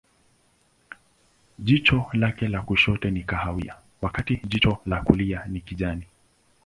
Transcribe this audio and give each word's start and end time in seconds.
Jicho 1.59 2.05
lake 2.13 2.47
la 2.47 2.61
kushoto 2.61 3.09
ni 3.09 3.23
kahawia, 3.23 3.75
wakati 4.01 4.41
jicho 4.47 4.77
la 4.85 5.01
kulia 5.01 5.45
ni 5.45 5.61
kijani. 5.61 6.03